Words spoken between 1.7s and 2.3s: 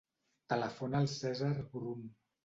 Brun.